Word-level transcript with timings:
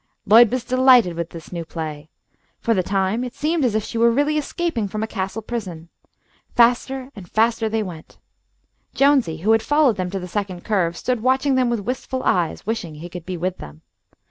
Lloyd 0.25 0.51
was 0.51 0.63
delighted 0.63 1.13
with 1.13 1.29
this 1.29 1.51
new 1.51 1.63
play. 1.63 2.09
For 2.59 2.73
the 2.73 2.81
time 2.81 3.23
it 3.23 3.35
seemed 3.35 3.63
as 3.63 3.75
if 3.75 3.83
she 3.83 3.99
really 3.99 4.33
were 4.33 4.39
escaping 4.39 4.87
from 4.87 5.03
a 5.03 5.07
castle 5.07 5.43
prison. 5.43 5.89
Faster 6.55 7.11
and 7.15 7.29
faster 7.29 7.69
they 7.69 7.83
went. 7.83 8.17
Jonesy, 8.95 9.37
who 9.41 9.51
had 9.51 9.61
followed 9.61 9.97
them 9.97 10.09
to 10.09 10.17
the 10.19 10.27
second 10.27 10.65
curve, 10.65 10.97
stood 10.97 11.21
watching 11.21 11.53
them 11.53 11.69
with 11.69 11.81
wistful 11.81 12.23
eyes, 12.23 12.65
wishing 12.65 12.95
he 12.95 13.09
could 13.09 13.27
be 13.27 13.37
with 13.37 13.59
them. 13.59 13.83